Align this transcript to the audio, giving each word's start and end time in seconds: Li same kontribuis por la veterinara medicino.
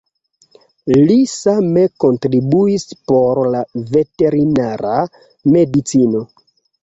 Li 1.09 1.17
same 1.31 1.83
kontribuis 2.03 2.85
por 3.11 3.41
la 3.55 3.61
veterinara 3.97 4.95
medicino. 5.57 6.25